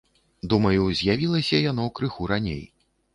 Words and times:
Думаю, 0.53 0.87
з'явілася 0.99 1.59
яно 1.71 1.85
крыху 1.99 2.31
раней. 2.33 2.63